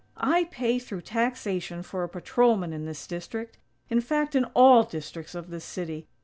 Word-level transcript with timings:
I 0.17 0.45
pay 0.45 0.79
through 0.79 1.01
taxation 1.01 1.83
for 1.83 2.03
a 2.03 2.09
patrolman 2.09 2.73
in 2.73 2.85
this 2.85 3.05
district; 3.05 3.59
in 3.87 4.01
fact 4.01 4.33
in 4.35 4.45
all 4.55 4.81
districts 4.83 5.35
of 5.35 5.51
this 5.51 5.63
city. 5.63 6.07